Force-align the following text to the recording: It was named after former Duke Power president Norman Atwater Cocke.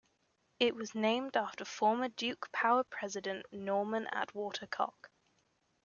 It 0.59 0.73
was 0.75 0.95
named 0.95 1.37
after 1.37 1.63
former 1.63 2.07
Duke 2.09 2.51
Power 2.51 2.83
president 2.83 3.45
Norman 3.51 4.07
Atwater 4.07 4.65
Cocke. 4.65 5.11